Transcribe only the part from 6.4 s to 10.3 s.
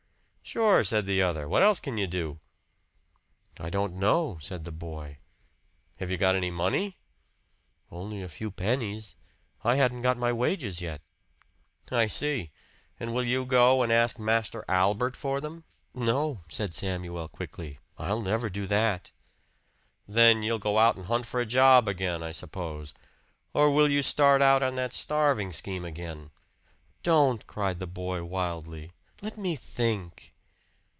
money?" "Only a few pennies. I hadn't got